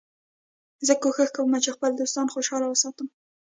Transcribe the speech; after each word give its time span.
زه 0.87 0.93
کوښښ 1.01 1.29
کوم 1.35 1.53
چي 1.63 1.69
خپل 1.75 1.91
دوستان 1.95 2.27
خوشحاله 2.33 2.67
وساتم. 2.69 3.07